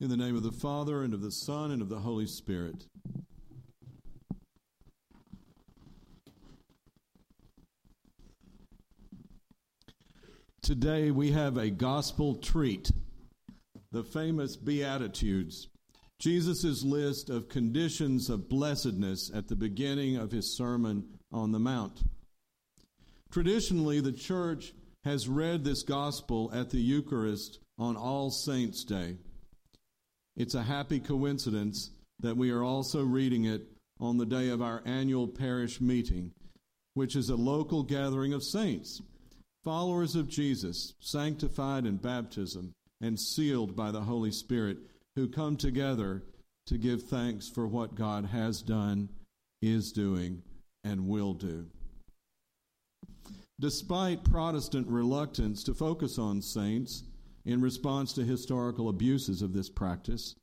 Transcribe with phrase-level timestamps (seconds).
[0.00, 2.86] In the name of the Father, and of the Son, and of the Holy Spirit.
[10.62, 12.92] Today we have a gospel treat
[13.90, 15.66] the famous Beatitudes,
[16.20, 22.04] Jesus' list of conditions of blessedness at the beginning of his Sermon on the Mount.
[23.32, 29.16] Traditionally, the church has read this gospel at the Eucharist on All Saints' Day.
[30.38, 33.66] It's a happy coincidence that we are also reading it
[34.00, 36.30] on the day of our annual parish meeting,
[36.94, 39.02] which is a local gathering of saints,
[39.64, 44.78] followers of Jesus, sanctified in baptism and sealed by the Holy Spirit,
[45.16, 46.22] who come together
[46.66, 49.08] to give thanks for what God has done,
[49.60, 50.42] is doing,
[50.84, 51.66] and will do.
[53.58, 57.02] Despite Protestant reluctance to focus on saints,
[57.48, 60.34] in response to historical abuses of this practice.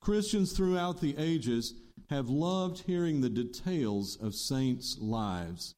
[0.00, 1.74] Christians throughout the ages
[2.08, 5.74] have loved hearing the details of saints' lives,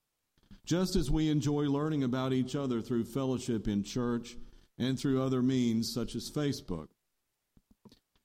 [0.65, 4.37] just as we enjoy learning about each other through fellowship in church
[4.79, 6.87] and through other means such as Facebook.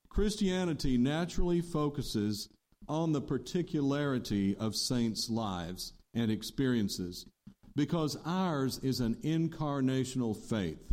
[0.08, 2.47] Christianity naturally focuses
[2.88, 7.25] on the particularity of saints' lives and experiences
[7.75, 10.91] because ours is an incarnational faith.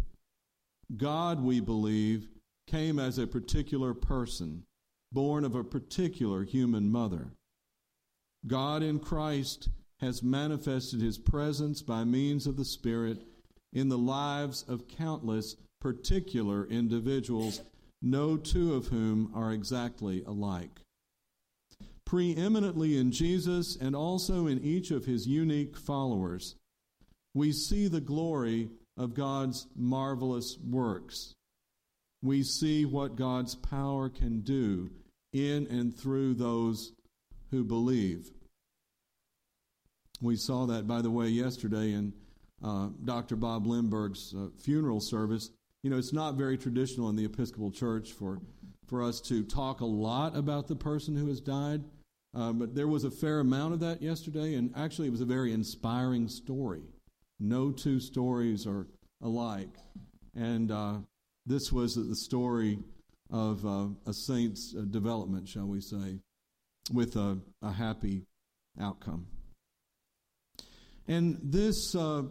[0.96, 2.28] God, we believe,
[2.66, 4.64] came as a particular person,
[5.10, 7.32] born of a particular human mother.
[8.46, 9.68] God in Christ
[10.00, 13.22] has manifested his presence by means of the Spirit
[13.72, 17.62] in the lives of countless particular individuals,
[18.02, 20.80] no two of whom are exactly alike.
[22.04, 26.56] Preeminently in Jesus and also in each of his unique followers,
[27.32, 31.34] we see the glory of God's marvelous works.
[32.22, 34.90] We see what God's power can do
[35.32, 36.92] in and through those
[37.50, 38.30] who believe.
[40.20, 42.12] We saw that, by the way, yesterday in
[42.62, 43.36] uh, Dr.
[43.36, 45.50] Bob Lindbergh's uh, funeral service.
[45.82, 48.38] You know, it's not very traditional in the Episcopal Church for,
[48.86, 51.82] for us to talk a lot about the person who has died,
[52.36, 55.26] uh, but there was a fair amount of that yesterday, and actually, it was a
[55.26, 56.82] very inspiring story.
[57.42, 58.86] No two stories are
[59.20, 59.74] alike.
[60.36, 60.98] And uh,
[61.44, 62.78] this was the story
[63.30, 66.20] of uh, a saint's uh, development, shall we say,
[66.92, 68.22] with a, a happy
[68.80, 69.26] outcome.
[71.08, 72.22] And this uh,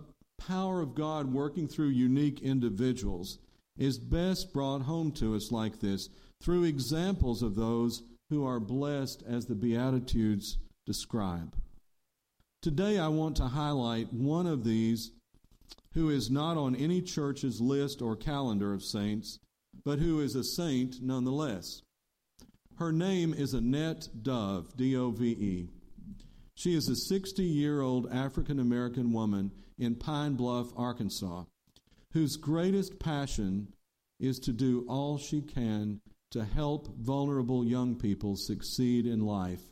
[0.47, 3.39] power of God working through unique individuals
[3.78, 6.07] is best brought home to us like this
[6.41, 11.53] through examples of those who are blessed as the Beatitudes describe.
[12.61, 15.13] Today, I want to highlight one of these
[15.95, 19.39] who is not on any church's list or calendar of saints,
[19.83, 21.81] but who is a saint nonetheless.
[22.75, 25.69] Her name is Annette Dove, D O V E.
[26.53, 31.45] She is a 60 year old African American woman in Pine Bluff, Arkansas,
[32.13, 33.69] whose greatest passion
[34.19, 35.99] is to do all she can
[36.29, 39.63] to help vulnerable young people succeed in life,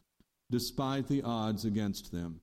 [0.49, 2.41] despite the odds against them.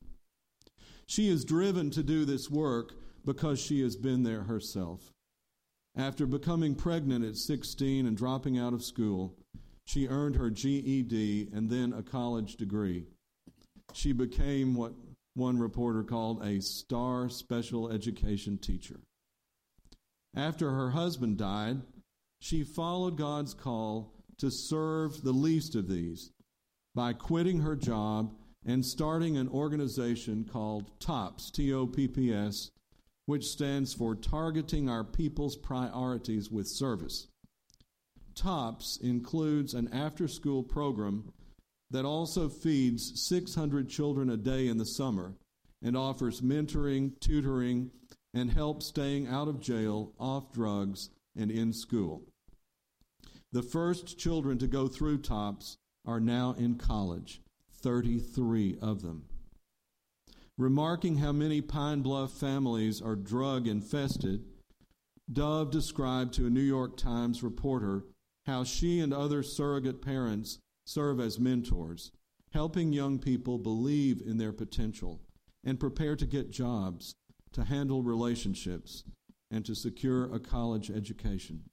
[1.06, 2.94] She is driven to do this work
[3.24, 5.12] because she has been there herself.
[5.96, 9.34] After becoming pregnant at 16 and dropping out of school,
[9.86, 13.06] she earned her GED and then a college degree.
[13.94, 14.92] She became what
[15.34, 19.00] one reporter called a star special education teacher.
[20.34, 21.82] After her husband died,
[22.40, 26.30] she followed God's call to serve the least of these
[26.94, 28.34] by quitting her job
[28.66, 32.70] and starting an organization called TOPPS, T O P P S,
[33.26, 37.28] which stands for Targeting Our People's Priorities with Service.
[38.34, 41.32] TOPPS includes an after school program
[41.90, 45.34] that also feeds 600 children a day in the summer
[45.82, 47.90] and offers mentoring, tutoring,
[48.34, 52.22] and help staying out of jail, off drugs, and in school.
[53.52, 57.40] The first children to go through TOPPS are now in college.
[57.80, 59.24] 33 of them.
[60.58, 64.44] Remarking how many Pine Bluff families are drug infested,
[65.30, 68.04] Dove described to a New York Times reporter
[68.46, 72.12] how she and other surrogate parents serve as mentors,
[72.52, 75.20] helping young people believe in their potential
[75.64, 77.14] and prepare to get jobs,
[77.52, 79.02] to handle relationships,
[79.50, 81.64] and to secure a college education.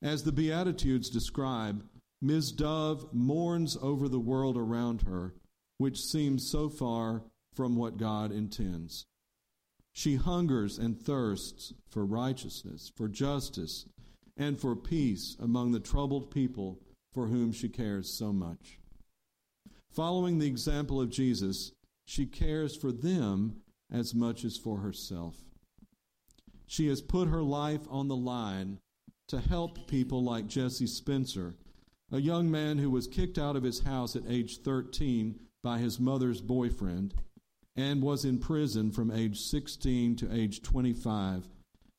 [0.00, 1.84] As the Beatitudes describe,
[2.24, 2.52] Ms.
[2.52, 5.34] Dove mourns over the world around her,
[5.78, 9.06] which seems so far from what God intends.
[9.92, 13.86] She hungers and thirsts for righteousness, for justice,
[14.36, 16.80] and for peace among the troubled people
[17.12, 18.78] for whom she cares so much.
[19.90, 21.72] Following the example of Jesus,
[22.06, 25.36] she cares for them as much as for herself.
[26.66, 28.78] She has put her life on the line
[29.28, 31.56] to help people like Jesse Spencer,
[32.12, 35.98] a young man who was kicked out of his house at age 13 by his
[35.98, 37.14] mother's boyfriend
[37.74, 41.48] and was in prison from age 16 to age 25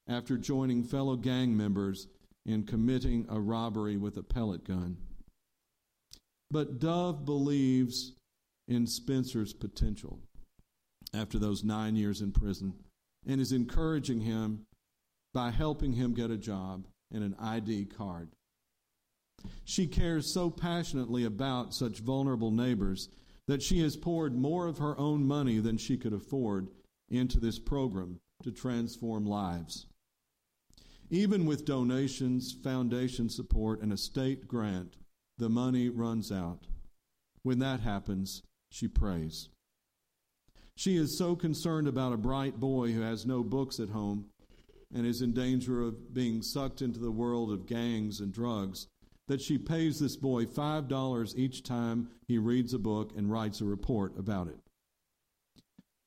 [0.08, 2.08] after joining fellow gang members
[2.46, 4.98] in committing a robbery with a pellet gun.
[6.52, 8.14] But Dove believes
[8.68, 10.20] in Spencer's potential
[11.16, 12.74] after those nine years in prison
[13.26, 14.66] and is encouraging him
[15.34, 18.30] by helping him get a job and an ID card.
[19.66, 23.10] She cares so passionately about such vulnerable neighbors
[23.48, 26.70] that she has poured more of her own money than she could afford
[27.10, 29.86] into this program to transform lives.
[31.10, 34.96] Even with donations, foundation support, and a state grant,
[35.38, 36.68] the money runs out.
[37.44, 39.50] When that happens, she prays.
[40.76, 44.26] She is so concerned about a bright boy who has no books at home
[44.94, 48.88] and is in danger of being sucked into the world of gangs and drugs
[49.28, 53.66] that she pays this boy $5 each time he reads a book and writes a
[53.66, 54.60] report about it.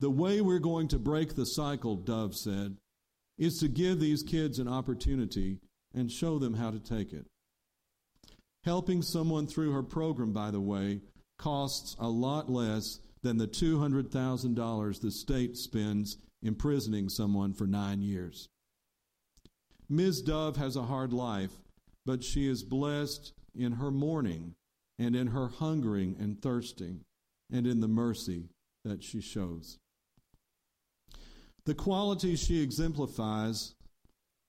[0.00, 2.76] The way we're going to break the cycle, Dove said,
[3.38, 5.58] is to give these kids an opportunity
[5.94, 7.26] and show them how to take it.
[8.64, 11.00] Helping someone through her program, by the way,
[11.38, 18.48] costs a lot less than the $200,000 the state spends imprisoning someone for nine years.
[19.88, 20.20] Ms.
[20.22, 21.52] Dove has a hard life,
[22.06, 24.54] but she is blessed in her mourning
[24.98, 27.00] and in her hungering and thirsting
[27.52, 28.48] and in the mercy
[28.84, 29.78] that she shows.
[31.64, 33.74] The qualities she exemplifies,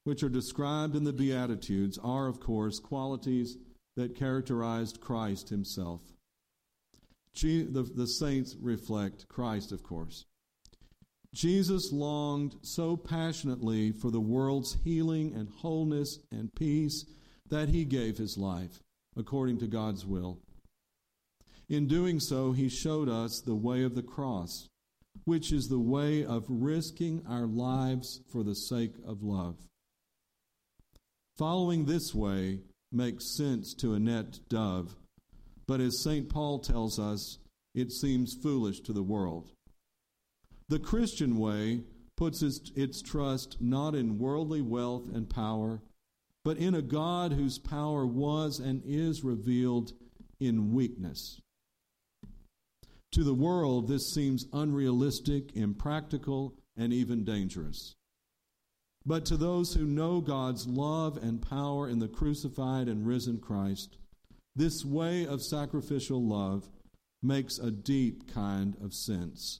[0.03, 3.57] which are described in the Beatitudes, are, of course, qualities
[3.95, 6.01] that characterized Christ himself.
[7.33, 10.25] the, the saints reflect Christ, of course.
[11.33, 17.05] Jesus longed so passionately for the world's healing and wholeness and peace
[17.49, 18.79] that he gave his life
[19.15, 20.39] according to God's will.
[21.69, 24.69] In doing so, he showed us the way of the cross,
[25.25, 29.57] which is the way of risking our lives for the sake of love.
[31.35, 32.61] Following this way
[32.91, 34.95] makes sense to Annette Dove,
[35.67, 36.29] but as St.
[36.29, 37.39] Paul tells us,
[37.75, 39.51] it seems foolish to the world.
[40.69, 41.81] The Christian way
[42.15, 45.81] puts its, its trust not in worldly wealth and power,
[46.47, 49.91] but in a God whose power was and is revealed
[50.39, 51.41] in weakness.
[53.11, 57.95] To the world, this seems unrealistic, impractical, and even dangerous.
[59.05, 63.97] But to those who know God's love and power in the crucified and risen Christ,
[64.55, 66.69] this way of sacrificial love
[67.21, 69.59] makes a deep kind of sense.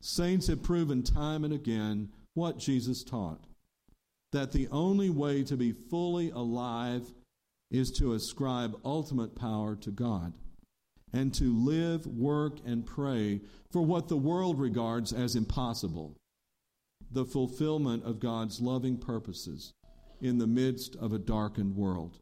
[0.00, 3.44] Saints have proven time and again what Jesus taught
[4.34, 7.12] that the only way to be fully alive
[7.70, 10.34] is to ascribe ultimate power to God
[11.12, 13.40] and to live, work, and pray
[13.70, 16.16] for what the world regards as impossible
[17.10, 19.72] the fulfillment of God's loving purposes
[20.20, 22.18] in the midst of a darkened world.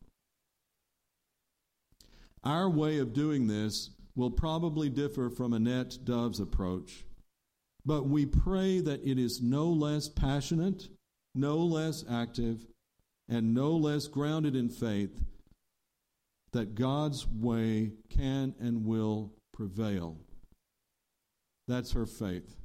[2.45, 7.05] Our way of doing this will probably differ from Annette Dove's approach
[7.85, 10.89] but we pray that it is no less passionate,
[11.35, 12.67] no less active,
[13.29, 15.23] and no less grounded in faith
[16.53, 20.19] that God's way can and will prevail.
[21.67, 22.57] That's her faith.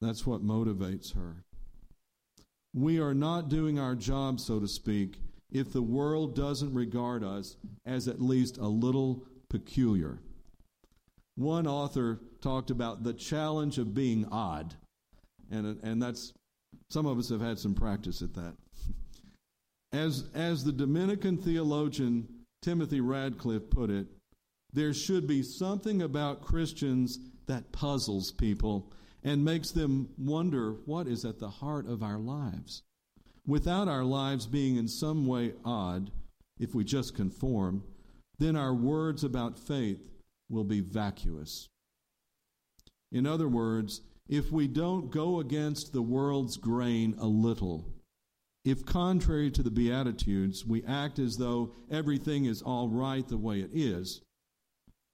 [0.00, 1.42] That's what motivates her.
[2.74, 5.20] We are not doing our job, so to speak,
[5.50, 7.56] if the world doesn't regard us
[7.86, 10.20] as at least a little peculiar.
[11.34, 14.74] One author talked about the challenge of being odd.
[15.50, 16.34] And, and that's,
[16.90, 18.54] some of us have had some practice at that.
[19.92, 22.28] As, as the Dominican theologian
[22.62, 24.06] Timothy Radcliffe put it,
[24.72, 28.92] there should be something about Christians that puzzles people
[29.24, 32.82] and makes them wonder what is at the heart of our lives.
[33.46, 36.10] Without our lives being in some way odd,
[36.58, 37.82] if we just conform,
[38.38, 40.10] then our words about faith
[40.50, 41.68] will be vacuous.
[43.10, 47.86] In other words, if we don't go against the world's grain a little,
[48.64, 53.60] if contrary to the Beatitudes, we act as though everything is all right the way
[53.60, 54.20] it is,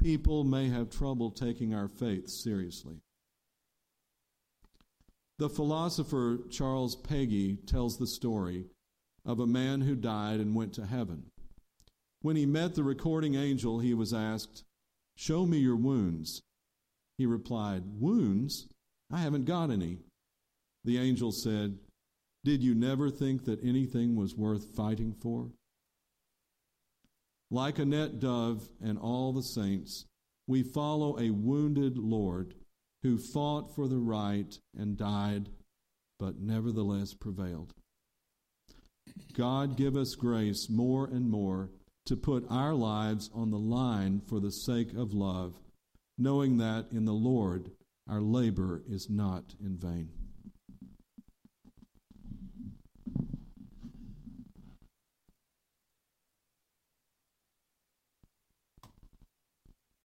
[0.01, 2.97] people may have trouble taking our faith seriously.
[5.39, 8.67] The philosopher Charles Péguy tells the story
[9.25, 11.25] of a man who died and went to heaven.
[12.23, 14.65] When he met the recording angel, he was asked,
[15.17, 16.43] Show me your wounds.
[17.19, 18.69] He replied, Wounds?
[19.11, 19.99] I haven't got any.
[20.85, 21.79] The angel said,
[22.45, 25.51] Did you never think that anything was worth fighting for?
[27.51, 30.07] Like Annette Dove and all the saints,
[30.47, 32.55] we follow a wounded Lord
[33.03, 35.49] who fought for the right and died,
[36.19, 37.73] but nevertheless prevailed.
[39.35, 41.71] God give us grace more and more
[42.07, 45.55] to put our lives on the line for the sake of love,
[46.19, 47.71] knowing that in the Lord
[48.09, 50.11] our labor is not in vain.